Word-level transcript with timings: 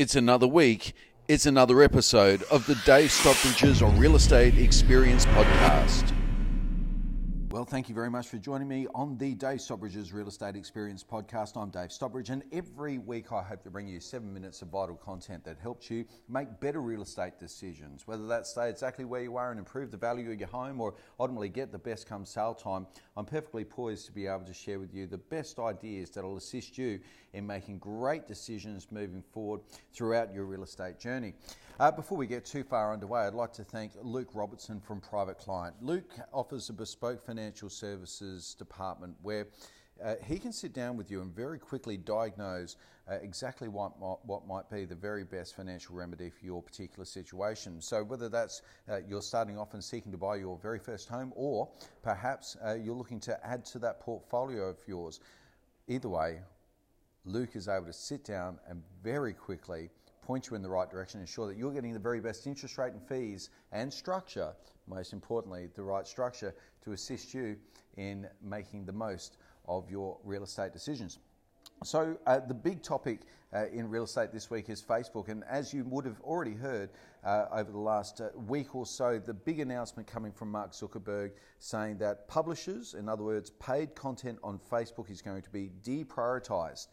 It's 0.00 0.16
another 0.16 0.46
week. 0.46 0.94
It's 1.28 1.44
another 1.44 1.82
episode 1.82 2.42
of 2.44 2.64
the 2.64 2.74
Dave 2.86 3.12
Stockbridge's 3.12 3.82
on 3.82 3.98
Real 3.98 4.16
Estate 4.16 4.56
Experience 4.56 5.26
Podcast. 5.26 6.19
Well, 7.50 7.64
thank 7.64 7.88
you 7.88 7.96
very 7.96 8.10
much 8.10 8.28
for 8.28 8.38
joining 8.38 8.68
me 8.68 8.86
on 8.94 9.18
the 9.18 9.34
Dave 9.34 9.60
Stockbridge's 9.60 10.12
Real 10.12 10.28
Estate 10.28 10.54
Experience 10.54 11.02
Podcast. 11.02 11.60
I'm 11.60 11.68
Dave 11.70 11.90
Stockbridge, 11.90 12.30
and 12.30 12.44
every 12.52 12.98
week 12.98 13.32
I 13.32 13.42
hope 13.42 13.64
to 13.64 13.70
bring 13.72 13.88
you 13.88 13.98
seven 13.98 14.32
minutes 14.32 14.62
of 14.62 14.68
vital 14.68 14.94
content 14.94 15.42
that 15.42 15.58
helps 15.58 15.90
you 15.90 16.04
make 16.28 16.60
better 16.60 16.80
real 16.80 17.02
estate 17.02 17.40
decisions. 17.40 18.06
Whether 18.06 18.28
that's 18.28 18.50
stay 18.50 18.70
exactly 18.70 19.04
where 19.04 19.24
you 19.24 19.36
are 19.36 19.50
and 19.50 19.58
improve 19.58 19.90
the 19.90 19.96
value 19.96 20.30
of 20.30 20.38
your 20.38 20.48
home, 20.48 20.80
or 20.80 20.94
ultimately 21.18 21.48
get 21.48 21.72
the 21.72 21.78
best 21.78 22.08
come 22.08 22.24
sale 22.24 22.54
time, 22.54 22.86
I'm 23.16 23.24
perfectly 23.24 23.64
poised 23.64 24.06
to 24.06 24.12
be 24.12 24.28
able 24.28 24.44
to 24.44 24.54
share 24.54 24.78
with 24.78 24.94
you 24.94 25.08
the 25.08 25.18
best 25.18 25.58
ideas 25.58 26.10
that 26.10 26.22
will 26.22 26.36
assist 26.36 26.78
you 26.78 27.00
in 27.32 27.44
making 27.48 27.80
great 27.80 28.28
decisions 28.28 28.86
moving 28.92 29.24
forward 29.32 29.62
throughout 29.92 30.32
your 30.32 30.44
real 30.44 30.62
estate 30.62 31.00
journey. 31.00 31.34
Uh, 31.78 31.90
before 31.90 32.18
we 32.18 32.26
get 32.26 32.44
too 32.44 32.62
far 32.62 32.92
underway, 32.92 33.22
I'd 33.22 33.34
like 33.34 33.52
to 33.54 33.64
thank 33.64 33.92
Luke 34.02 34.30
Robertson 34.34 34.80
from 34.80 35.00
Private 35.00 35.38
Client. 35.38 35.76
Luke 35.80 36.12
offers 36.32 36.68
a 36.68 36.72
bespoke 36.72 37.24
financial 37.24 37.70
services 37.70 38.54
department 38.58 39.16
where 39.22 39.46
uh, 40.02 40.14
he 40.24 40.38
can 40.38 40.52
sit 40.52 40.72
down 40.72 40.96
with 40.96 41.10
you 41.10 41.22
and 41.22 41.34
very 41.34 41.58
quickly 41.58 41.96
diagnose 41.96 42.76
uh, 43.10 43.14
exactly 43.22 43.68
what 43.68 43.98
might, 43.98 44.16
what 44.24 44.46
might 44.46 44.70
be 44.70 44.84
the 44.84 44.94
very 44.94 45.24
best 45.24 45.56
financial 45.56 45.94
remedy 45.96 46.30
for 46.30 46.44
your 46.44 46.62
particular 46.62 47.04
situation. 47.04 47.80
So, 47.80 48.04
whether 48.04 48.28
that's 48.28 48.62
uh, 48.88 48.98
you're 49.08 49.22
starting 49.22 49.58
off 49.58 49.74
and 49.74 49.82
seeking 49.82 50.12
to 50.12 50.18
buy 50.18 50.36
your 50.36 50.58
very 50.58 50.78
first 50.78 51.08
home, 51.08 51.32
or 51.34 51.68
perhaps 52.02 52.56
uh, 52.64 52.74
you're 52.74 52.94
looking 52.94 53.20
to 53.20 53.46
add 53.46 53.64
to 53.66 53.78
that 53.80 54.00
portfolio 54.00 54.68
of 54.68 54.76
yours, 54.86 55.20
either 55.88 56.08
way, 56.08 56.40
Luke 57.24 57.54
is 57.54 57.68
able 57.68 57.86
to 57.86 57.92
sit 57.92 58.24
down 58.24 58.58
and 58.68 58.82
very 59.02 59.32
quickly 59.32 59.90
point 60.30 60.48
you 60.48 60.54
in 60.54 60.62
the 60.62 60.70
right 60.70 60.88
direction, 60.88 61.20
ensure 61.20 61.48
that 61.48 61.56
you're 61.56 61.72
getting 61.72 61.92
the 61.92 61.98
very 61.98 62.20
best 62.20 62.46
interest 62.46 62.78
rate 62.78 62.92
and 62.92 63.02
fees 63.02 63.50
and 63.72 63.92
structure, 63.92 64.52
most 64.86 65.12
importantly, 65.12 65.68
the 65.74 65.82
right 65.82 66.06
structure 66.06 66.54
to 66.84 66.92
assist 66.92 67.34
you 67.34 67.56
in 67.96 68.28
making 68.40 68.86
the 68.86 68.92
most 68.92 69.38
of 69.66 69.90
your 69.90 70.18
real 70.22 70.44
estate 70.44 70.72
decisions. 70.72 71.18
So, 71.82 72.16
uh, 72.28 72.38
the 72.46 72.54
big 72.54 72.80
topic 72.80 73.22
uh, 73.52 73.66
in 73.72 73.90
real 73.90 74.04
estate 74.04 74.30
this 74.32 74.52
week 74.52 74.70
is 74.70 74.80
Facebook. 74.80 75.28
And 75.28 75.42
as 75.50 75.74
you 75.74 75.82
would 75.86 76.04
have 76.04 76.20
already 76.20 76.54
heard 76.54 76.90
uh, 77.24 77.46
over 77.50 77.72
the 77.72 77.78
last 77.78 78.20
uh, 78.20 78.28
week 78.46 78.76
or 78.76 78.86
so, 78.86 79.18
the 79.18 79.34
big 79.34 79.58
announcement 79.58 80.06
coming 80.06 80.30
from 80.30 80.52
Mark 80.52 80.70
Zuckerberg 80.70 81.32
saying 81.58 81.98
that 81.98 82.28
publishers, 82.28 82.94
in 82.94 83.08
other 83.08 83.24
words, 83.24 83.50
paid 83.50 83.96
content 83.96 84.38
on 84.44 84.60
Facebook, 84.70 85.10
is 85.10 85.22
going 85.22 85.42
to 85.42 85.50
be 85.50 85.72
deprioritized. 85.82 86.86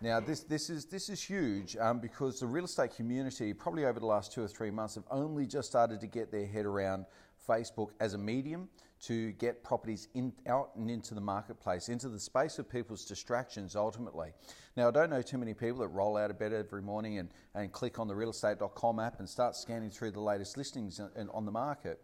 Now, 0.00 0.20
this, 0.20 0.40
this, 0.40 0.70
is, 0.70 0.86
this 0.86 1.08
is 1.08 1.22
huge 1.22 1.76
um, 1.76 1.98
because 1.98 2.40
the 2.40 2.46
real 2.46 2.64
estate 2.64 2.94
community, 2.96 3.54
probably 3.54 3.84
over 3.84 4.00
the 4.00 4.06
last 4.06 4.32
two 4.32 4.42
or 4.42 4.48
three 4.48 4.70
months, 4.70 4.96
have 4.96 5.04
only 5.10 5.46
just 5.46 5.68
started 5.68 6.00
to 6.00 6.06
get 6.06 6.30
their 6.32 6.46
head 6.46 6.66
around 6.66 7.06
Facebook 7.48 7.90
as 8.00 8.14
a 8.14 8.18
medium 8.18 8.68
to 9.02 9.32
get 9.32 9.62
properties 9.62 10.08
in, 10.14 10.32
out 10.46 10.70
and 10.76 10.90
into 10.90 11.14
the 11.14 11.20
marketplace, 11.20 11.88
into 11.88 12.08
the 12.08 12.18
space 12.18 12.58
of 12.58 12.68
people's 12.68 13.04
distractions 13.04 13.76
ultimately. 13.76 14.32
Now, 14.76 14.88
I 14.88 14.90
don't 14.90 15.10
know 15.10 15.22
too 15.22 15.38
many 15.38 15.54
people 15.54 15.80
that 15.80 15.88
roll 15.88 16.16
out 16.16 16.30
of 16.30 16.38
bed 16.38 16.52
every 16.52 16.82
morning 16.82 17.18
and, 17.18 17.28
and 17.54 17.70
click 17.70 17.98
on 17.98 18.08
the 18.08 18.14
realestate.com 18.14 18.98
app 18.98 19.18
and 19.20 19.28
start 19.28 19.56
scanning 19.56 19.90
through 19.90 20.12
the 20.12 20.20
latest 20.20 20.56
listings 20.56 21.00
on 21.32 21.44
the 21.44 21.52
market. 21.52 22.00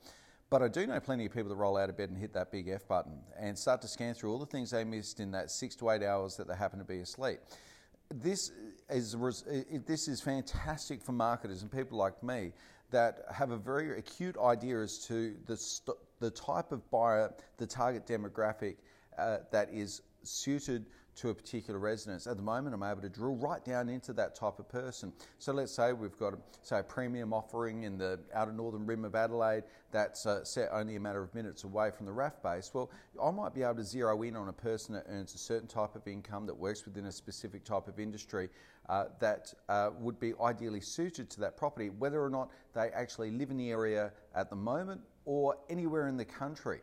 But 0.50 0.62
I 0.62 0.68
do 0.68 0.86
know 0.86 1.00
plenty 1.00 1.26
of 1.26 1.32
people 1.32 1.48
that 1.48 1.56
roll 1.56 1.76
out 1.76 1.88
of 1.88 1.96
bed 1.96 2.10
and 2.10 2.18
hit 2.18 2.34
that 2.34 2.50
big 2.50 2.68
F 2.68 2.86
button 2.86 3.20
and 3.38 3.56
start 3.58 3.80
to 3.82 3.88
scan 3.88 4.14
through 4.14 4.32
all 4.32 4.38
the 4.38 4.46
things 4.46 4.70
they 4.70 4.84
missed 4.84 5.20
in 5.20 5.30
that 5.30 5.50
six 5.50 5.74
to 5.76 5.90
eight 5.90 6.02
hours 6.02 6.36
that 6.36 6.48
they 6.48 6.56
happen 6.56 6.78
to 6.78 6.84
be 6.84 6.98
asleep 6.98 7.40
this 8.14 8.52
is 8.88 9.16
this 9.86 10.08
is 10.08 10.20
fantastic 10.20 11.00
for 11.02 11.12
marketers 11.12 11.62
and 11.62 11.70
people 11.70 11.96
like 11.96 12.22
me 12.22 12.52
that 12.90 13.24
have 13.32 13.52
a 13.52 13.56
very 13.56 13.98
acute 13.98 14.36
idea 14.38 14.80
as 14.80 14.98
to 15.06 15.36
the 15.46 15.56
the 16.18 16.30
type 16.30 16.72
of 16.72 16.88
buyer, 16.90 17.32
the 17.56 17.66
target 17.66 18.06
demographic 18.06 18.76
uh, 19.18 19.38
that 19.50 19.68
is 19.72 20.02
suited 20.22 20.86
to 21.16 21.28
a 21.28 21.34
particular 21.34 21.78
residence. 21.78 22.26
At 22.26 22.36
the 22.36 22.42
moment, 22.42 22.74
I'm 22.74 22.82
able 22.82 23.02
to 23.02 23.08
drill 23.08 23.36
right 23.36 23.62
down 23.64 23.88
into 23.88 24.12
that 24.14 24.34
type 24.34 24.58
of 24.58 24.68
person. 24.68 25.12
So 25.38 25.52
let's 25.52 25.72
say 25.72 25.92
we've 25.92 26.16
got, 26.16 26.34
say, 26.62 26.78
a 26.78 26.82
premium 26.82 27.32
offering 27.32 27.82
in 27.82 27.98
the 27.98 28.20
outer 28.34 28.52
northern 28.52 28.86
rim 28.86 29.04
of 29.04 29.14
Adelaide 29.14 29.64
that's 29.90 30.24
uh, 30.24 30.44
set 30.44 30.70
only 30.72 30.96
a 30.96 31.00
matter 31.00 31.22
of 31.22 31.34
minutes 31.34 31.64
away 31.64 31.90
from 31.90 32.06
the 32.06 32.12
RAF 32.12 32.42
base. 32.42 32.70
Well, 32.72 32.90
I 33.22 33.30
might 33.30 33.54
be 33.54 33.62
able 33.62 33.76
to 33.76 33.84
zero 33.84 34.22
in 34.22 34.36
on 34.36 34.48
a 34.48 34.52
person 34.52 34.94
that 34.94 35.04
earns 35.08 35.34
a 35.34 35.38
certain 35.38 35.68
type 35.68 35.94
of 35.94 36.06
income, 36.06 36.46
that 36.46 36.56
works 36.56 36.84
within 36.84 37.06
a 37.06 37.12
specific 37.12 37.64
type 37.64 37.88
of 37.88 37.98
industry, 37.98 38.48
uh, 38.88 39.06
that 39.20 39.52
uh, 39.68 39.90
would 39.98 40.18
be 40.18 40.32
ideally 40.42 40.80
suited 40.80 41.28
to 41.30 41.40
that 41.40 41.56
property, 41.56 41.90
whether 41.90 42.22
or 42.22 42.30
not 42.30 42.50
they 42.74 42.88
actually 42.94 43.30
live 43.30 43.50
in 43.50 43.56
the 43.56 43.70
area 43.70 44.12
at 44.34 44.48
the 44.48 44.56
moment 44.56 45.00
or 45.24 45.56
anywhere 45.68 46.08
in 46.08 46.16
the 46.16 46.24
country. 46.24 46.80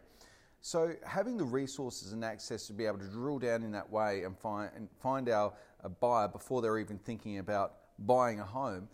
So 0.62 0.94
having 1.06 1.38
the 1.38 1.46
resources 1.46 2.14
and 2.14 2.26
access 2.26 2.68
to 2.68 2.74
be 2.74 2.86
able 2.86 3.00
to 3.00 3.08
drill 3.08 3.40
down 3.40 3.64
in 3.64 3.72
that 3.72 3.90
way 3.90 4.24
and 4.24 4.38
find 4.38 4.70
and 4.76 4.90
find 5.02 5.30
our 5.30 5.54
buyer 6.00 6.28
before 6.28 6.62
they're 6.62 6.80
even 6.80 6.98
thinking 6.98 7.38
about 7.38 7.76
buying 8.00 8.40
a 8.40 8.46
home 8.46 8.88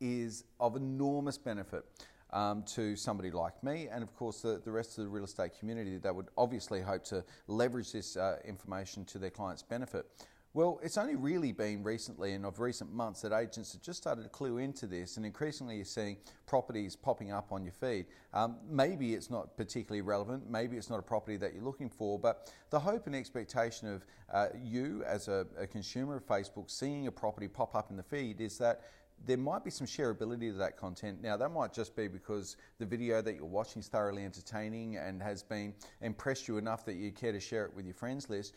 is 0.00 0.44
of 0.60 0.76
enormous 0.76 1.38
benefit 1.38 1.84
um, 2.32 2.62
to 2.62 2.94
somebody 2.94 3.30
like 3.30 3.62
me, 3.62 3.88
and 3.90 4.02
of 4.02 4.14
course 4.14 4.42
the, 4.42 4.60
the 4.64 4.70
rest 4.70 4.98
of 4.98 5.04
the 5.04 5.10
real 5.10 5.24
estate 5.24 5.58
community 5.58 5.96
that 5.98 6.14
would 6.14 6.28
obviously 6.36 6.80
hope 6.80 7.04
to 7.04 7.24
leverage 7.46 7.92
this 7.92 8.16
uh, 8.16 8.36
information 8.44 9.04
to 9.06 9.18
their 9.18 9.30
clients' 9.30 9.62
benefit. 9.62 10.06
Well, 10.54 10.80
it's 10.82 10.96
only 10.96 11.14
really 11.14 11.52
been 11.52 11.82
recently 11.82 12.32
and 12.32 12.46
of 12.46 12.58
recent 12.58 12.90
months 12.90 13.20
that 13.20 13.32
agents 13.32 13.74
have 13.74 13.82
just 13.82 13.98
started 13.98 14.22
to 14.22 14.30
clue 14.30 14.56
into 14.56 14.86
this, 14.86 15.18
and 15.18 15.26
increasingly 15.26 15.76
you're 15.76 15.84
seeing 15.84 16.16
properties 16.46 16.96
popping 16.96 17.30
up 17.30 17.52
on 17.52 17.62
your 17.62 17.72
feed. 17.72 18.06
Um, 18.32 18.56
maybe 18.66 19.12
it's 19.12 19.30
not 19.30 19.58
particularly 19.58 20.00
relevant, 20.00 20.48
maybe 20.48 20.78
it's 20.78 20.88
not 20.88 20.98
a 20.98 21.02
property 21.02 21.36
that 21.36 21.52
you're 21.52 21.62
looking 21.62 21.90
for, 21.90 22.18
but 22.18 22.50
the 22.70 22.80
hope 22.80 23.06
and 23.06 23.14
expectation 23.14 23.88
of 23.88 24.06
uh, 24.32 24.46
you 24.62 25.04
as 25.06 25.28
a, 25.28 25.46
a 25.58 25.66
consumer 25.66 26.16
of 26.16 26.26
Facebook 26.26 26.70
seeing 26.70 27.08
a 27.08 27.12
property 27.12 27.46
pop 27.46 27.74
up 27.74 27.90
in 27.90 27.96
the 27.96 28.02
feed 28.02 28.40
is 28.40 28.56
that 28.56 28.84
there 29.26 29.36
might 29.36 29.64
be 29.64 29.70
some 29.70 29.86
shareability 29.86 30.50
to 30.50 30.58
that 30.58 30.76
content. 30.76 31.20
Now, 31.20 31.36
that 31.36 31.50
might 31.50 31.74
just 31.74 31.94
be 31.94 32.08
because 32.08 32.56
the 32.78 32.86
video 32.86 33.20
that 33.20 33.34
you're 33.34 33.44
watching 33.44 33.80
is 33.80 33.88
thoroughly 33.88 34.24
entertaining 34.24 34.96
and 34.96 35.20
has 35.20 35.42
been 35.42 35.74
impressed 36.00 36.48
you 36.48 36.56
enough 36.56 36.86
that 36.86 36.94
you 36.94 37.10
care 37.10 37.32
to 37.32 37.40
share 37.40 37.64
it 37.64 37.74
with 37.74 37.84
your 37.84 37.94
friends 37.94 38.30
list 38.30 38.54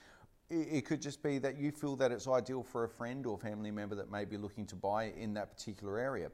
it 0.52 0.86
could 0.86 1.02
just 1.02 1.24
be 1.24 1.38
that 1.40 1.58
you 1.58 1.72
feel 1.72 1.96
that 1.96 2.12
it's 2.12 2.28
ideal 2.28 2.64
for 2.64 2.84
a 2.84 2.90
friend 2.90 3.26
or 3.26 3.38
family 3.38 3.72
member 3.72 3.96
that 3.96 4.12
may 4.12 4.26
be 4.26 4.38
looking 4.38 4.66
to 4.68 4.76
buy 4.76 5.06
in 5.18 5.34
that 5.36 5.56
particular 5.56 5.98
area. 5.98 6.30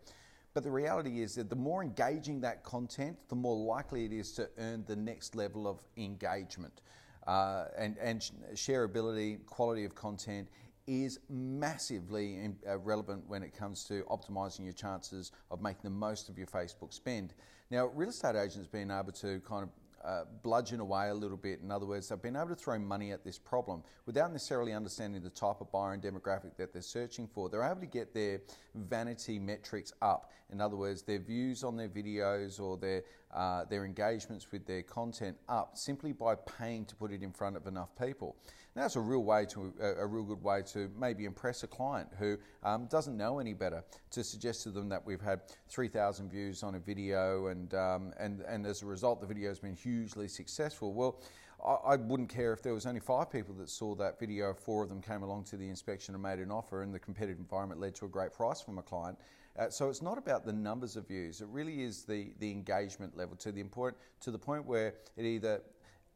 But 0.53 0.63
the 0.63 0.71
reality 0.71 1.21
is 1.21 1.35
that 1.35 1.49
the 1.49 1.55
more 1.55 1.83
engaging 1.83 2.41
that 2.41 2.63
content, 2.63 3.15
the 3.29 3.35
more 3.35 3.55
likely 3.55 4.05
it 4.05 4.11
is 4.11 4.31
to 4.33 4.49
earn 4.57 4.83
the 4.87 4.95
next 4.95 5.35
level 5.35 5.67
of 5.67 5.79
engagement. 5.97 6.81
Uh, 7.27 7.65
and, 7.77 7.97
and 7.99 8.21
shareability, 8.55 9.45
quality 9.45 9.85
of 9.85 9.93
content 9.93 10.47
is 10.87 11.19
massively 11.29 12.39
uh, 12.67 12.77
relevant 12.79 13.23
when 13.27 13.43
it 13.43 13.53
comes 13.55 13.83
to 13.83 14.03
optimizing 14.03 14.63
your 14.63 14.73
chances 14.73 15.31
of 15.51 15.61
making 15.61 15.81
the 15.83 15.89
most 15.89 16.29
of 16.29 16.37
your 16.37 16.47
Facebook 16.47 16.93
spend. 16.93 17.33
Now, 17.69 17.87
real 17.87 18.09
estate 18.09 18.35
agents 18.35 18.67
being 18.67 18.89
able 18.89 19.11
to 19.11 19.41
kind 19.41 19.63
of 19.63 19.69
uh, 20.03 20.23
bludgeon 20.43 20.79
away 20.79 21.09
a 21.09 21.13
little 21.13 21.37
bit. 21.37 21.61
In 21.61 21.71
other 21.71 21.85
words, 21.85 22.09
they've 22.09 22.21
been 22.21 22.35
able 22.35 22.49
to 22.49 22.55
throw 22.55 22.77
money 22.79 23.11
at 23.11 23.23
this 23.23 23.37
problem 23.37 23.83
without 24.05 24.31
necessarily 24.31 24.73
understanding 24.73 25.21
the 25.21 25.29
type 25.29 25.61
of 25.61 25.71
buyer 25.71 25.93
and 25.93 26.01
demographic 26.01 26.55
that 26.57 26.73
they're 26.73 26.81
searching 26.81 27.27
for. 27.27 27.49
They're 27.49 27.63
able 27.63 27.81
to 27.81 27.87
get 27.87 28.13
their 28.13 28.41
vanity 28.75 29.39
metrics 29.39 29.93
up. 30.01 30.31
In 30.51 30.61
other 30.61 30.77
words, 30.77 31.01
their 31.01 31.19
views 31.19 31.63
on 31.63 31.75
their 31.75 31.89
videos 31.89 32.59
or 32.59 32.77
their 32.77 33.03
uh, 33.37 33.65
their 33.65 33.85
engagements 33.85 34.51
with 34.51 34.65
their 34.65 34.81
content 34.81 35.37
up 35.47 35.77
simply 35.77 36.11
by 36.11 36.33
paying 36.33 36.83
to 36.85 36.95
put 36.95 37.11
it 37.11 37.21
in 37.21 37.31
front 37.31 37.55
of 37.55 37.67
enough 37.67 37.89
people. 37.95 38.35
Now, 38.75 38.81
that's 38.81 38.95
a 38.95 38.99
real 38.99 39.23
way 39.23 39.45
to 39.51 39.73
a, 39.79 40.03
a 40.03 40.07
real 40.07 40.23
good 40.23 40.41
way 40.41 40.63
to 40.73 40.89
maybe 40.99 41.25
impress 41.25 41.61
a 41.61 41.67
client 41.67 42.09
who 42.17 42.37
um, 42.63 42.87
doesn't 42.87 43.15
know 43.15 43.37
any 43.37 43.53
better. 43.53 43.83
To 44.11 44.23
suggest 44.23 44.63
to 44.63 44.71
them 44.71 44.89
that 44.89 45.05
we've 45.05 45.21
had 45.21 45.41
3,000 45.69 46.31
views 46.31 46.63
on 46.63 46.75
a 46.75 46.79
video 46.79 47.47
and 47.47 47.73
um, 47.75 48.11
and 48.19 48.41
and 48.41 48.65
as 48.65 48.81
a 48.81 48.87
result, 48.87 49.21
the 49.21 49.27
video 49.27 49.49
has 49.49 49.59
been 49.59 49.75
hugely 49.75 50.27
successful. 50.27 50.93
Well. 50.93 51.21
I, 51.65 51.95
wouldn't 51.95 52.29
care 52.29 52.53
if 52.53 52.61
there 52.61 52.75
was 52.75 52.85
only 52.85 52.99
five 52.99 53.31
people 53.31 53.55
that 53.55 53.67
saw 53.67 53.95
that 53.95 54.19
video, 54.19 54.53
four 54.53 54.83
of 54.83 54.89
them 54.89 55.01
came 55.01 55.23
along 55.23 55.45
to 55.45 55.57
the 55.57 55.67
inspection 55.67 56.13
and 56.13 56.21
made 56.21 56.37
an 56.37 56.51
offer, 56.51 56.83
and 56.83 56.93
the 56.93 56.99
competitive 56.99 57.39
environment 57.39 57.81
led 57.81 57.95
to 57.95 58.05
a 58.05 58.07
great 58.07 58.31
price 58.31 58.61
from 58.61 58.77
a 58.77 58.83
client. 58.83 59.17
Uh, 59.57 59.69
so 59.69 59.89
it's 59.89 60.03
not 60.03 60.17
about 60.17 60.45
the 60.45 60.53
numbers 60.53 60.95
of 60.95 61.07
views. 61.07 61.41
It 61.41 61.47
really 61.47 61.81
is 61.81 62.03
the, 62.03 62.31
the 62.39 62.51
engagement 62.51 63.17
level 63.17 63.35
to 63.37 63.51
the 63.51 63.59
important 63.59 64.01
to 64.21 64.31
the 64.31 64.37
point 64.37 64.65
where 64.65 64.93
it 65.15 65.25
either 65.25 65.61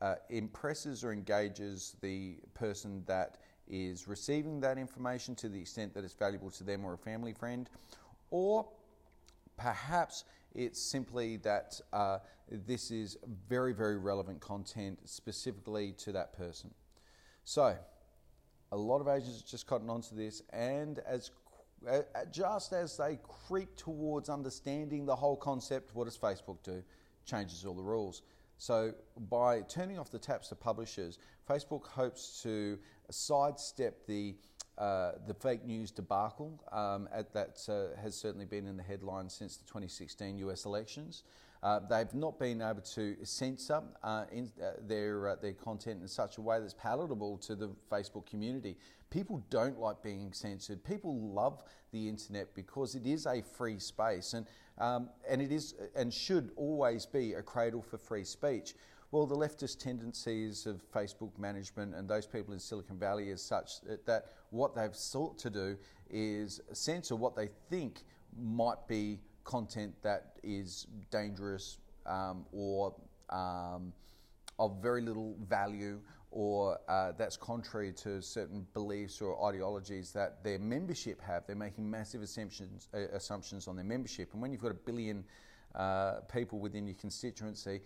uh, 0.02 0.16
impresses 0.30 1.04
or 1.04 1.12
engages 1.12 1.96
the 2.02 2.36
person 2.54 3.04
that 3.08 3.38
is 3.68 4.08
receiving 4.08 4.60
that 4.60 4.78
information 4.78 5.36
to 5.36 5.50
the 5.50 5.60
extent 5.60 5.94
that 5.94 6.04
it's 6.04 6.14
valuable 6.14 6.52
to 6.52 6.64
them 6.64 6.86
or 6.86 6.94
a 6.94 6.98
family 6.98 7.34
friend, 7.34 7.70
or 8.30 8.68
perhaps 9.58 10.26
it's 10.54 10.82
simply 10.82 11.38
that 11.38 11.80
uh, 11.94 12.20
this 12.68 12.92
is 12.92 13.18
very, 13.48 13.74
very 13.74 13.98
relevant 13.98 14.40
content 14.40 15.00
specifically 15.06 15.94
to 15.94 16.12
that 16.12 16.34
person. 16.34 16.70
So, 17.44 17.76
a 18.72 18.78
lot 18.78 19.00
of 19.00 19.08
agents 19.08 19.42
have 19.42 19.50
just 19.50 19.68
gotten 19.68 19.90
onto 19.90 20.16
this, 20.16 20.42
and 20.52 21.00
as 21.00 21.32
just 22.32 22.74
as 22.74 22.98
they 22.98 23.20
creep 23.48 23.76
towards 23.76 24.30
understanding 24.30 25.06
the 25.06 25.16
whole 25.16 25.36
concept, 25.36 25.96
what 25.96 26.06
does 26.06 26.18
Facebook 26.18 26.62
do? 26.64 26.84
Changes 27.26 27.66
all 27.66 27.74
the 27.74 27.84
rules. 27.84 28.24
So, 28.58 28.94
by 29.30 29.62
turning 29.62 29.98
off 29.98 30.12
the 30.12 30.20
taps 30.20 30.50
to 30.50 30.56
publishers, 30.56 31.18
Facebook 31.50 31.88
hopes 31.88 32.42
to 32.44 32.78
sidestep 33.10 34.06
the 34.06 34.36
uh, 34.78 35.12
the 35.28 35.34
fake 35.34 35.66
news 35.66 35.92
debacle 35.92 36.60
um, 36.72 37.08
at, 37.14 37.34
that 37.34 37.60
uh, 37.70 38.00
has 38.02 38.16
certainly 38.16 38.46
been 38.46 38.66
in 38.66 38.78
the 38.78 38.84
headlines 38.84 39.34
since 39.34 39.58
the 39.58 39.66
2016 39.66 40.38
US 40.40 40.66
elections. 40.66 41.24
Uh, 41.64 41.80
they've 41.90 42.14
not 42.16 42.40
been 42.40 42.60
able 42.62 42.82
to 42.82 43.16
censor 43.24 43.84
uh, 44.04 44.26
in, 44.32 44.52
uh, 44.64 44.72
their 44.88 45.38
their 45.42 45.54
content 45.54 46.02
in 46.02 46.08
such 46.08 46.38
a 46.38 46.42
way 46.42 46.60
that's 46.60 46.74
palatable 46.74 47.38
to 47.38 47.56
the 47.56 47.70
Facebook 47.92 48.26
community. 48.26 48.76
People 49.12 49.44
don't 49.52 49.80
like 49.80 50.02
being 50.02 50.34
censored. 50.34 50.84
People 50.84 51.20
love 51.20 51.64
the 51.92 52.10
internet 52.10 52.56
because 52.56 52.96
it 52.96 53.06
is 53.06 53.28
a 53.28 53.44
free 53.44 53.78
space, 53.78 54.34
and 54.34 54.48
um, 54.80 55.10
and 55.30 55.40
it 55.40 55.52
is 55.52 55.76
and 55.96 56.12
should 56.12 56.50
always 56.56 57.06
be 57.06 57.34
a 57.34 57.44
cradle 57.44 57.84
for 57.84 58.00
free 58.00 58.24
speech. 58.24 58.74
Well, 59.12 59.26
the 59.26 59.36
leftist 59.36 59.80
tendencies 59.80 60.66
of 60.66 60.90
Facebook 60.90 61.38
management 61.38 61.96
and 61.96 62.08
those 62.08 62.26
people 62.26 62.54
in 62.54 62.60
Silicon 62.62 62.98
Valley 62.98 63.30
is 63.30 63.42
such 63.42 63.82
that, 64.06 64.28
what 64.52 64.74
they've 64.74 64.96
sought 64.96 65.38
to 65.40 65.50
do 65.50 65.78
is 66.10 66.62
censor 66.72 67.18
what 67.18 67.36
they 67.36 67.50
think 67.70 68.04
might 68.38 68.88
be 68.88 69.20
content 69.44 69.94
that 70.02 70.38
is 70.44 70.88
dangerous 71.10 71.80
um, 72.06 72.46
or 72.54 72.96
um, 73.30 73.92
of 74.60 74.82
very 74.82 75.02
little 75.02 75.36
value 75.50 76.00
or 76.32 76.80
uh, 76.88 77.12
that's 77.18 77.36
contrary 77.36 77.92
to 77.92 78.22
certain 78.22 78.66
beliefs 78.74 79.22
or 79.22 79.46
ideologies 79.46 80.14
that 80.14 80.42
their 80.44 80.60
membership 80.60 81.20
have. 81.22 81.46
They're 81.48 81.56
making 81.56 81.90
massive 81.90 82.22
assumptions, 82.22 82.88
uh, 82.94 83.00
assumptions 83.14 83.68
on 83.68 83.76
their 83.76 83.86
membership. 83.86 84.32
And 84.32 84.42
when 84.42 84.54
you've 84.54 84.62
got 84.62 84.72
a 84.72 84.76
billion 84.86 85.26
uh, 85.76 86.22
people 86.32 86.60
within 86.60 86.86
your 86.86 86.96
constituency, 86.96 87.82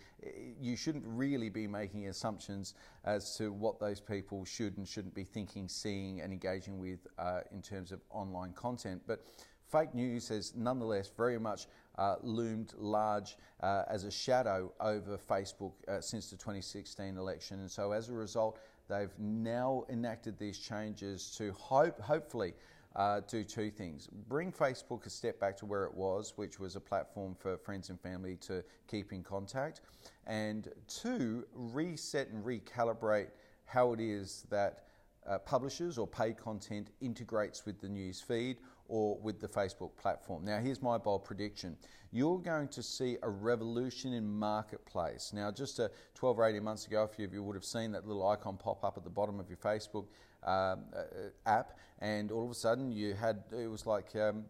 you 0.60 0.76
shouldn't 0.76 1.04
really 1.06 1.50
be 1.50 1.68
making 1.68 2.08
assumptions 2.08 2.74
as 3.04 3.38
to 3.38 3.52
what 3.52 3.80
those 3.80 4.00
people 4.00 4.46
should 4.46 4.78
and 4.78 4.88
shouldn't 4.88 5.14
be 5.14 5.24
thinking, 5.24 5.68
seeing, 5.68 6.22
and 6.22 6.34
engaging 6.34 6.80
with 6.80 7.08
uh, 7.20 7.42
in 7.52 7.62
terms 7.62 7.92
of 7.92 8.02
online 8.10 8.54
content. 8.54 9.02
But 9.06 9.26
fake 9.72 9.94
news 9.94 10.28
has 10.30 10.54
nonetheless 10.56 11.12
very 11.16 11.40
much 11.40 11.68
uh, 11.98 12.16
loomed 12.22 12.74
large 12.78 13.38
uh, 13.62 13.84
as 13.88 14.04
a 14.04 14.12
shadow 14.12 14.72
over 14.80 15.18
Facebook 15.18 15.74
uh, 15.88 16.02
since 16.02 16.30
the 16.30 16.38
2016 16.38 17.18
election. 17.18 17.60
And 17.60 17.72
so 17.72 17.92
as 17.92 18.10
a 18.10 18.14
result, 18.14 18.60
they've 18.90 19.14
now 19.18 19.86
enacted 19.90 20.38
these 20.38 20.60
changes 20.60 21.34
to 21.38 21.52
hope, 21.54 22.00
hopefully 22.00 22.54
uh, 22.96 23.22
do 23.28 23.44
two 23.44 23.70
things. 23.70 24.08
Bring 24.28 24.52
Facebook 24.52 25.06
a 25.06 25.10
step 25.10 25.40
back 25.40 25.58
to 25.58 25.66
where 25.66 25.84
it 25.84 25.94
was, 25.94 26.34
which 26.36 26.60
was 26.60 26.76
a 26.76 26.80
platform 26.80 27.36
for 27.38 27.58
friends 27.58 27.90
and 27.90 28.00
family 28.00 28.38
to 28.38 28.64
keep 28.88 29.12
in 29.12 29.24
contact. 29.24 29.82
And 30.28 30.70
two, 30.88 31.46
reset 31.54 32.30
and 32.30 32.44
recalibrate 32.44 33.30
how 33.66 33.94
it 33.94 34.00
is 34.00 34.46
that 34.50 34.86
uh, 35.28 35.40
publishers 35.40 35.98
or 35.98 36.08
paid 36.08 36.38
content 36.38 36.92
integrates 37.02 37.66
with 37.66 37.82
the 37.82 37.90
news 37.90 38.22
feed 38.22 38.58
or 38.88 39.18
with 39.18 39.40
the 39.40 39.48
Facebook 39.48 39.96
platform. 39.98 40.46
Now, 40.46 40.60
here's 40.60 40.82
my 40.82 40.98
bold 40.98 41.24
prediction. 41.24 41.78
You're 42.12 42.40
going 42.40 42.68
to 42.70 42.84
see 42.84 43.18
a 43.24 43.30
revolution 43.30 44.14
in 44.14 44.28
marketplace. 44.28 45.32
Now, 45.34 45.52
just 45.52 45.80
uh, 45.80 45.90
12 46.14 46.40
or 46.40 46.46
18 46.46 46.64
months 46.64 46.88
ago, 46.88 47.04
a 47.04 47.08
few 47.08 47.26
of 47.26 47.34
you 47.34 47.44
would 47.44 47.56
have 47.56 47.66
seen 47.66 47.92
that 47.94 48.08
little 48.08 48.28
icon 48.28 48.58
pop 48.58 48.84
up 48.84 48.98
at 48.98 49.04
the 49.04 49.10
bottom 49.10 49.40
of 49.40 49.50
your 49.50 49.58
Facebook 49.58 50.06
um, 50.44 50.86
uh, 50.96 51.04
app, 51.46 51.78
and 52.00 52.32
all 52.32 52.46
of 52.46 52.52
a 52.52 52.56
sudden 52.56 52.92
you 52.92 53.14
had, 53.14 53.44
it 53.52 53.68
was 53.68 53.86
like, 53.86 54.16
um, 54.16 54.46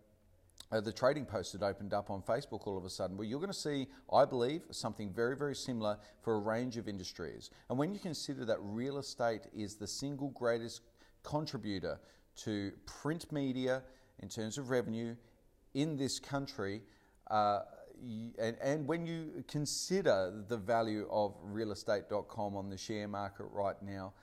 uh, 0.72 0.82
the 0.82 0.92
trading 0.92 1.26
post 1.26 1.54
had 1.54 1.64
opened 1.64 1.94
up 1.94 2.10
on 2.10 2.22
Facebook 2.22 2.68
all 2.68 2.78
of 2.78 2.86
a 2.86 2.90
sudden. 2.90 3.18
Well, 3.18 3.28
you're 3.28 3.40
going 3.40 3.52
to 3.52 3.58
see, 3.58 3.88
I 4.12 4.26
believe, 4.26 4.64
something 4.72 5.12
very, 5.14 5.38
very 5.38 5.56
similar 5.56 5.98
for 6.22 6.36
a 6.36 6.40
range 6.40 6.78
of 6.78 6.88
industries. 6.88 7.52
And 7.70 7.78
when 7.78 7.94
you 7.94 8.00
consider 8.00 8.46
that 8.46 8.58
real 8.62 8.98
estate 8.98 9.44
is 9.56 9.76
the 9.76 9.88
single 9.88 10.30
greatest 10.30 10.82
contributor 11.24 12.00
to 12.38 12.72
print 12.86 13.32
media 13.32 13.84
in 14.20 14.30
terms 14.30 14.58
of 14.58 14.70
revenue 14.70 15.16
in 15.74 15.98
this 15.98 16.20
country, 16.20 16.82
uh, 17.30 17.60
and, 18.40 18.58
and, 18.62 18.88
when 18.88 19.06
you 19.06 19.44
consider 19.48 20.44
the 20.48 20.58
value 20.58 21.08
of 21.10 21.34
realestate.com 21.46 22.56
on 22.56 22.70
the 22.70 22.78
share 22.78 23.08
market 23.08 23.46
right 23.52 23.82
now, 23.82 24.14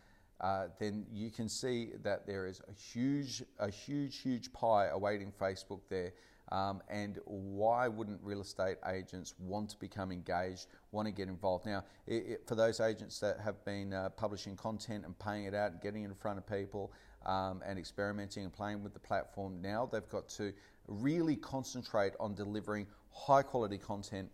uh, 0.40 0.66
then 0.78 1.06
you 1.12 1.30
can 1.30 1.48
see 1.48 1.90
that 2.02 2.26
there 2.26 2.46
is 2.46 2.60
a 2.68 2.72
huge, 2.72 3.42
a 3.58 3.70
huge, 3.70 4.18
huge 4.18 4.52
pie 4.52 4.88
awaiting 4.88 5.32
Facebook 5.40 5.80
there. 5.88 6.12
Um, 6.50 6.82
and 6.90 7.18
why 7.24 7.88
wouldn't 7.88 8.20
real 8.22 8.42
estate 8.42 8.76
agents 8.86 9.34
want 9.38 9.70
to 9.70 9.78
become 9.78 10.12
engaged, 10.12 10.66
want 10.90 11.06
to 11.06 11.12
get 11.12 11.28
involved? 11.28 11.64
Now, 11.64 11.84
it, 12.06 12.26
it, 12.26 12.42
for 12.46 12.56
those 12.56 12.78
agents 12.80 13.20
that 13.20 13.40
have 13.40 13.64
been 13.64 13.94
uh, 13.94 14.10
publishing 14.10 14.56
content 14.56 15.06
and 15.06 15.18
paying 15.18 15.44
it 15.44 15.54
out 15.54 15.72
and 15.72 15.80
getting 15.80 16.04
in 16.04 16.14
front 16.14 16.36
of 16.36 16.46
people 16.46 16.92
um, 17.26 17.62
and 17.66 17.78
experimenting 17.78 18.44
and 18.44 18.52
playing 18.52 18.82
with 18.82 18.94
the 18.94 19.00
platform, 19.00 19.60
now 19.60 19.88
they've 19.90 20.08
got 20.08 20.28
to 20.30 20.52
really 20.88 21.36
concentrate 21.36 22.12
on 22.20 22.34
delivering 22.34 22.86
high 23.12 23.42
quality 23.42 23.78
content 23.78 24.28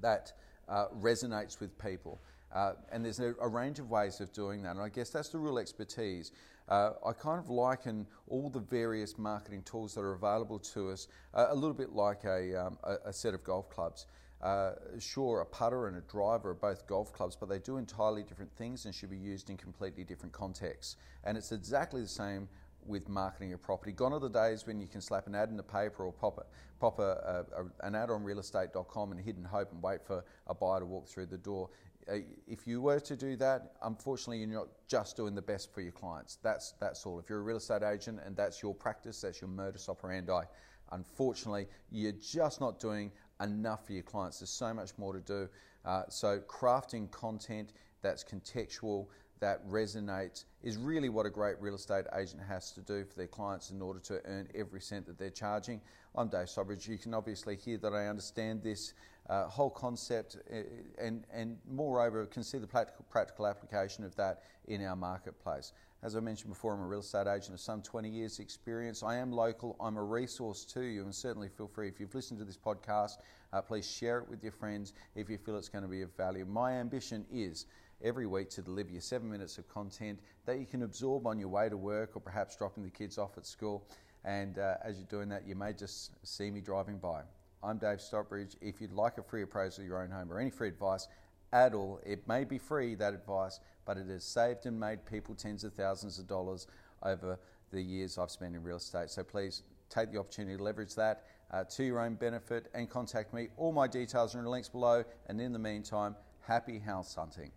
that 0.00 0.32
uh, 0.68 0.86
resonates 1.00 1.60
with 1.60 1.76
people. 1.78 2.20
Uh, 2.54 2.74
and 2.90 3.04
there's 3.04 3.20
a, 3.20 3.34
a, 3.40 3.48
range 3.48 3.78
of 3.78 3.88
ways 3.88 4.20
of 4.20 4.30
doing 4.32 4.62
that. 4.62 4.72
And 4.72 4.80
I 4.80 4.90
guess 4.90 5.08
that's 5.08 5.30
the 5.30 5.38
real 5.38 5.58
expertise. 5.58 6.32
Uh, 6.68 6.92
I 7.04 7.12
kind 7.12 7.38
of 7.38 7.48
liken 7.48 8.06
all 8.28 8.50
the 8.50 8.60
various 8.60 9.16
marketing 9.16 9.62
tools 9.62 9.94
that 9.94 10.02
are 10.02 10.12
available 10.12 10.58
to 10.58 10.90
us 10.90 11.08
uh, 11.34 11.46
a 11.48 11.54
little 11.54 11.74
bit 11.74 11.92
like 11.92 12.24
a, 12.24 12.66
um, 12.66 12.78
a, 12.84 12.96
a 13.06 13.12
set 13.12 13.32
of 13.32 13.42
golf 13.42 13.70
clubs. 13.70 14.06
Uh, 14.42 14.72
sure, 14.98 15.40
a 15.40 15.46
putter 15.46 15.86
and 15.86 15.96
a 15.96 16.00
driver 16.02 16.50
are 16.50 16.54
both 16.54 16.86
golf 16.88 17.12
clubs, 17.12 17.36
but 17.36 17.48
they 17.48 17.60
do 17.60 17.76
entirely 17.76 18.24
different 18.24 18.52
things 18.56 18.86
and 18.86 18.94
should 18.94 19.10
be 19.10 19.16
used 19.16 19.50
in 19.50 19.56
completely 19.56 20.02
different 20.02 20.32
contexts. 20.32 20.96
And 21.22 21.38
it's 21.38 21.52
exactly 21.52 22.00
the 22.00 22.08
same 22.08 22.48
with 22.84 23.08
marketing 23.08 23.52
a 23.52 23.58
property. 23.58 23.92
Gone 23.92 24.12
are 24.12 24.18
the 24.18 24.28
days 24.28 24.66
when 24.66 24.80
you 24.80 24.88
can 24.88 25.00
slap 25.00 25.28
an 25.28 25.36
ad 25.36 25.50
in 25.50 25.56
the 25.56 25.62
paper 25.62 26.04
or 26.04 26.12
pop, 26.12 26.38
a, 26.38 26.44
pop 26.80 26.98
a, 26.98 27.44
a, 27.56 27.86
an 27.86 27.94
ad 27.94 28.10
on 28.10 28.24
realestate.com 28.24 29.12
and 29.12 29.20
hidden 29.20 29.44
hope 29.44 29.70
and 29.72 29.80
wait 29.80 30.04
for 30.04 30.24
a 30.48 30.54
buyer 30.54 30.80
to 30.80 30.86
walk 30.86 31.06
through 31.06 31.26
the 31.26 31.38
door. 31.38 31.70
Uh, 32.10 32.16
if 32.48 32.66
you 32.66 32.80
were 32.80 32.98
to 32.98 33.14
do 33.14 33.36
that, 33.36 33.74
unfortunately, 33.82 34.38
you're 34.38 34.48
not 34.48 34.68
just 34.88 35.16
doing 35.16 35.36
the 35.36 35.42
best 35.42 35.72
for 35.72 35.80
your 35.82 35.92
clients. 35.92 36.38
That's, 36.42 36.74
that's 36.80 37.06
all. 37.06 37.20
If 37.20 37.28
you're 37.28 37.38
a 37.38 37.42
real 37.42 37.58
estate 37.58 37.84
agent 37.84 38.18
and 38.26 38.36
that's 38.36 38.60
your 38.60 38.74
practice, 38.74 39.20
that's 39.20 39.40
your 39.40 39.50
modus 39.50 39.88
operandi, 39.88 40.42
unfortunately, 40.90 41.68
you're 41.90 42.12
just 42.12 42.60
not 42.60 42.80
doing 42.80 43.12
enough 43.42 43.86
for 43.86 43.92
your 43.92 44.02
clients. 44.02 44.40
There's 44.40 44.50
so 44.50 44.72
much 44.72 44.90
more 44.98 45.12
to 45.12 45.20
do. 45.20 45.48
Uh, 45.84 46.02
so, 46.08 46.40
crafting 46.40 47.10
content 47.10 47.72
that's 48.02 48.24
contextual, 48.24 49.06
that 49.40 49.66
resonates, 49.68 50.44
is 50.62 50.76
really 50.76 51.08
what 51.08 51.26
a 51.26 51.30
great 51.30 51.56
real 51.60 51.74
estate 51.74 52.04
agent 52.16 52.40
has 52.46 52.70
to 52.72 52.80
do 52.80 53.04
for 53.04 53.16
their 53.16 53.26
clients 53.26 53.70
in 53.70 53.82
order 53.82 53.98
to 54.00 54.20
earn 54.24 54.48
every 54.54 54.80
cent 54.80 55.06
that 55.06 55.18
they're 55.18 55.30
charging. 55.30 55.80
I'm 56.14 56.28
Dave 56.28 56.48
Stockbridge. 56.48 56.86
You 56.86 56.98
can 56.98 57.14
obviously 57.14 57.56
hear 57.56 57.78
that 57.78 57.92
I 57.92 58.06
understand 58.06 58.62
this 58.62 58.94
uh, 59.28 59.46
whole 59.46 59.70
concept 59.70 60.36
uh, 60.52 60.56
and, 60.98 61.24
and 61.32 61.56
moreover 61.68 62.26
can 62.26 62.42
see 62.42 62.58
the 62.58 62.66
practical, 62.66 63.04
practical 63.08 63.46
application 63.46 64.04
of 64.04 64.14
that 64.16 64.42
in 64.66 64.84
our 64.84 64.96
marketplace. 64.96 65.72
As 66.04 66.16
I 66.16 66.20
mentioned 66.20 66.50
before, 66.50 66.74
I'm 66.74 66.80
a 66.80 66.86
real 66.86 66.98
estate 66.98 67.28
agent 67.28 67.54
of 67.54 67.60
some 67.60 67.80
20 67.80 68.08
years 68.08 68.40
experience. 68.40 69.04
I 69.04 69.18
am 69.18 69.30
local. 69.30 69.76
I'm 69.78 69.96
a 69.96 70.02
resource 70.02 70.64
to 70.72 70.80
you 70.82 71.02
and 71.04 71.14
certainly 71.14 71.48
feel 71.48 71.68
free 71.68 71.86
if 71.86 72.00
you've 72.00 72.12
listened 72.12 72.40
to 72.40 72.44
this 72.44 72.56
podcast, 72.56 73.18
uh, 73.52 73.62
please 73.62 73.88
share 73.88 74.18
it 74.18 74.28
with 74.28 74.42
your 74.42 74.50
friends 74.50 74.94
if 75.14 75.30
you 75.30 75.38
feel 75.38 75.56
it's 75.56 75.68
going 75.68 75.84
to 75.84 75.88
be 75.88 76.02
of 76.02 76.12
value. 76.16 76.44
My 76.44 76.72
ambition 76.72 77.24
is 77.30 77.66
every 78.02 78.26
week 78.26 78.50
to 78.50 78.62
deliver 78.62 78.90
you 78.90 79.00
seven 79.00 79.30
minutes 79.30 79.58
of 79.58 79.68
content 79.68 80.18
that 80.44 80.58
you 80.58 80.66
can 80.66 80.82
absorb 80.82 81.24
on 81.24 81.38
your 81.38 81.50
way 81.50 81.68
to 81.68 81.76
work 81.76 82.16
or 82.16 82.20
perhaps 82.20 82.56
dropping 82.56 82.82
the 82.82 82.90
kids 82.90 83.16
off 83.16 83.38
at 83.38 83.46
school. 83.46 83.86
And 84.24 84.58
uh, 84.58 84.78
as 84.84 84.96
you're 84.96 85.06
doing 85.06 85.28
that, 85.28 85.46
you 85.46 85.54
may 85.54 85.72
just 85.72 86.10
see 86.26 86.50
me 86.50 86.60
driving 86.60 86.98
by. 86.98 87.22
I'm 87.62 87.78
Dave 87.78 88.00
Stockbridge. 88.00 88.56
If 88.60 88.80
you'd 88.80 88.90
like 88.90 89.18
a 89.18 89.22
free 89.22 89.42
appraisal 89.42 89.82
of 89.82 89.88
your 89.88 90.02
own 90.02 90.10
home 90.10 90.32
or 90.32 90.40
any 90.40 90.50
free 90.50 90.66
advice 90.66 91.06
at 91.52 91.74
all, 91.74 92.00
it 92.04 92.26
may 92.26 92.44
be 92.44 92.58
free, 92.58 92.94
that 92.96 93.14
advice, 93.14 93.60
but 93.84 93.96
it 93.96 94.06
has 94.08 94.24
saved 94.24 94.66
and 94.66 94.78
made 94.78 95.04
people 95.04 95.34
tens 95.34 95.64
of 95.64 95.74
thousands 95.74 96.18
of 96.18 96.26
dollars 96.26 96.66
over 97.02 97.38
the 97.72 97.80
years 97.80 98.18
I've 98.18 98.30
spent 98.30 98.54
in 98.54 98.62
real 98.62 98.76
estate. 98.76 99.10
So 99.10 99.22
please 99.22 99.62
take 99.90 100.12
the 100.12 100.18
opportunity 100.18 100.56
to 100.56 100.62
leverage 100.62 100.94
that 100.94 101.24
uh, 101.52 101.64
to 101.64 101.84
your 101.84 102.00
own 102.00 102.14
benefit 102.14 102.68
and 102.74 102.88
contact 102.88 103.34
me. 103.34 103.48
All 103.56 103.72
my 103.72 103.86
details 103.86 104.34
are 104.34 104.38
in 104.38 104.44
the 104.44 104.50
links 104.50 104.68
below. 104.68 105.04
And 105.26 105.40
in 105.40 105.52
the 105.52 105.58
meantime, 105.58 106.16
happy 106.40 106.78
house 106.78 107.14
hunting. 107.14 107.50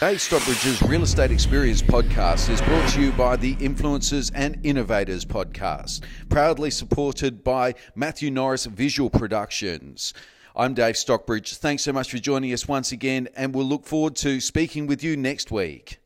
Dave 0.00 0.20
Stockbridge's 0.20 0.80
Real 0.82 1.02
Estate 1.02 1.32
Experience 1.32 1.82
podcast 1.82 2.50
is 2.50 2.60
brought 2.62 2.88
to 2.90 3.00
you 3.00 3.10
by 3.12 3.34
the 3.34 3.56
Influencers 3.56 4.30
and 4.32 4.64
Innovators 4.64 5.24
podcast, 5.24 6.04
proudly 6.28 6.70
supported 6.70 7.42
by 7.42 7.74
Matthew 7.96 8.30
Norris 8.30 8.66
Visual 8.66 9.10
Productions. 9.10 10.14
I'm 10.60 10.74
Dave 10.74 10.96
Stockbridge. 10.96 11.54
Thanks 11.54 11.84
so 11.84 11.92
much 11.92 12.10
for 12.10 12.18
joining 12.18 12.52
us 12.52 12.66
once 12.66 12.90
again, 12.90 13.28
and 13.36 13.54
we'll 13.54 13.64
look 13.64 13.86
forward 13.86 14.16
to 14.16 14.40
speaking 14.40 14.88
with 14.88 15.04
you 15.04 15.16
next 15.16 15.52
week. 15.52 16.00